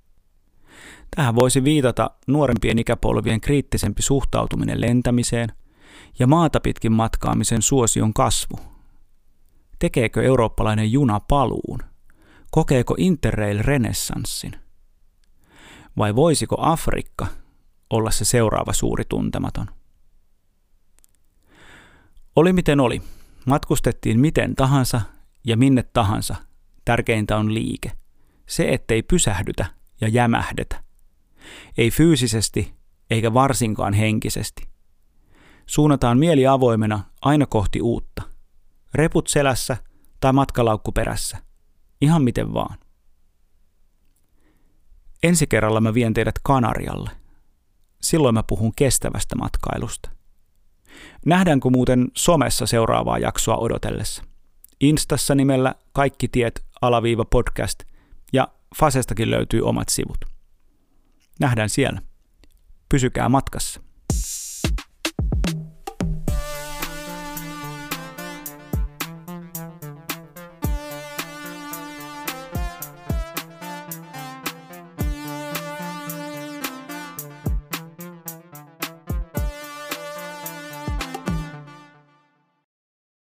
Tähän 1.16 1.36
voisi 1.36 1.64
viitata 1.64 2.12
nuorempien 2.28 2.80
ikäpolvien 2.80 3.42
kriittisempi 3.42 4.02
suhtautuminen 4.02 4.82
lentämiseen 4.82 5.50
ja 6.20 6.28
maata 6.28 6.60
pitkin 6.60 6.92
matkaamisen 6.92 7.62
suosion 7.62 8.14
kasvu. 8.14 8.73
Tekeekö 9.84 10.24
eurooppalainen 10.24 10.92
juna 10.92 11.20
paluun? 11.20 11.80
Kokeeko 12.52 12.96
Interrail 12.98 13.60
renessanssin? 13.62 14.56
Vai 15.98 16.16
voisiko 16.16 16.56
Afrikka 16.60 17.28
olla 17.90 18.12
se 18.12 18.26
seuraava 18.26 18.74
suuri 18.74 19.04
tuntematon? 19.10 19.68
Oli 22.36 22.54
miten 22.54 22.80
oli. 22.80 23.02
Matkustettiin 23.46 24.20
miten 24.20 24.56
tahansa 24.56 25.02
ja 25.44 25.58
minne 25.58 25.84
tahansa. 25.84 26.36
Tärkeintä 26.86 27.38
on 27.38 27.54
liike. 27.54 27.92
Se, 28.46 28.70
ettei 28.70 29.04
pysähdytä 29.04 29.66
ja 30.02 30.08
jämähdetä. 30.08 30.84
Ei 31.78 31.92
fyysisesti 31.92 32.74
eikä 33.10 33.34
varsinkaan 33.34 33.94
henkisesti. 33.94 34.68
Suunnataan 35.66 36.18
mieli 36.18 36.48
avoimena 36.48 37.00
aina 37.22 37.46
kohti 37.46 37.82
uutta. 37.82 38.23
Reput 38.94 39.28
selässä 39.28 39.78
tai 40.20 40.34
matkalaukku 40.34 40.92
perässä. 40.92 41.38
Ihan 42.02 42.24
miten 42.24 42.54
vaan. 42.54 42.78
Ensi 45.24 45.48
kerralla 45.48 45.82
mä 45.82 45.94
vien 45.94 46.14
teidät 46.14 46.36
Kanarialle. 46.44 47.10
Silloin 48.02 48.36
mä 48.36 48.44
puhun 48.44 48.74
kestävästä 48.76 49.36
matkailusta. 49.36 50.10
Nähdäänkö 51.26 51.70
muuten 51.70 52.08
somessa 52.14 52.66
seuraavaa 52.66 53.18
jaksoa 53.18 53.58
odotellessa? 53.58 54.24
Instassa 54.80 55.36
nimellä 55.36 55.76
Kaikki 55.92 56.28
tiet 56.28 56.66
alaviiva 56.82 57.26
podcast 57.26 57.84
ja 58.34 58.48
Fasestakin 58.80 59.32
löytyy 59.32 59.62
omat 59.62 59.90
sivut. 59.90 60.18
Nähdään 61.40 61.70
siellä. 61.70 62.02
Pysykää 62.90 63.30
matkassa. 63.30 63.82